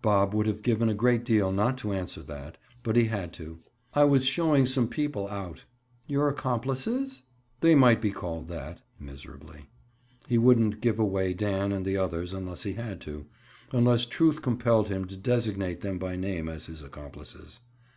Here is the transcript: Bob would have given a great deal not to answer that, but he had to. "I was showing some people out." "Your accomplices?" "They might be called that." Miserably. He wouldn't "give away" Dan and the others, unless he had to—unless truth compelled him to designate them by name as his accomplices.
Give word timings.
Bob 0.00 0.32
would 0.32 0.46
have 0.46 0.62
given 0.62 0.88
a 0.88 0.94
great 0.94 1.24
deal 1.24 1.50
not 1.50 1.76
to 1.76 1.90
answer 1.92 2.22
that, 2.22 2.56
but 2.84 2.94
he 2.94 3.06
had 3.06 3.32
to. 3.32 3.58
"I 3.94 4.04
was 4.04 4.24
showing 4.24 4.64
some 4.64 4.86
people 4.86 5.26
out." 5.26 5.64
"Your 6.06 6.28
accomplices?" 6.28 7.22
"They 7.62 7.74
might 7.74 8.00
be 8.00 8.12
called 8.12 8.46
that." 8.46 8.80
Miserably. 9.00 9.68
He 10.28 10.38
wouldn't 10.38 10.80
"give 10.80 11.00
away" 11.00 11.34
Dan 11.34 11.72
and 11.72 11.84
the 11.84 11.96
others, 11.96 12.32
unless 12.32 12.62
he 12.62 12.74
had 12.74 13.00
to—unless 13.00 14.06
truth 14.06 14.40
compelled 14.40 14.88
him 14.88 15.04
to 15.06 15.16
designate 15.16 15.80
them 15.80 15.98
by 15.98 16.14
name 16.14 16.48
as 16.48 16.66
his 16.66 16.84
accomplices. 16.84 17.58